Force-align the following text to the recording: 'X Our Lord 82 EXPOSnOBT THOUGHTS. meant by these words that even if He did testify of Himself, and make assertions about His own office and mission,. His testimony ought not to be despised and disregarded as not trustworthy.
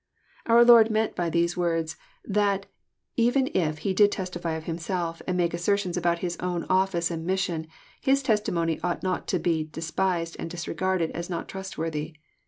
'X 0.01 0.49
Our 0.51 0.65
Lord 0.65 0.87
82 0.87 0.93
EXPOSnOBT 0.93 0.93
THOUGHTS. 0.93 0.93
meant 1.07 1.15
by 1.15 1.29
these 1.29 1.57
words 1.57 1.97
that 2.25 2.65
even 3.17 3.49
if 3.53 3.77
He 3.79 3.93
did 3.93 4.11
testify 4.11 4.53
of 4.53 4.63
Himself, 4.63 5.21
and 5.27 5.37
make 5.37 5.53
assertions 5.53 5.95
about 5.95 6.19
His 6.25 6.37
own 6.39 6.65
office 6.71 7.11
and 7.11 7.23
mission,. 7.23 7.67
His 8.01 8.23
testimony 8.23 8.79
ought 8.81 9.03
not 9.03 9.27
to 9.27 9.37
be 9.37 9.65
despised 9.65 10.37
and 10.39 10.49
disregarded 10.49 11.11
as 11.11 11.29
not 11.29 11.47
trustworthy. 11.47 12.15